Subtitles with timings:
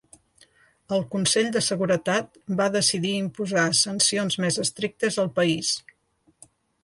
[0.95, 5.73] El Consell de Seguretat va decidir imposar sancions més estrictes al país.